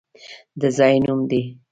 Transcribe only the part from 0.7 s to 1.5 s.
ځای نوم دی!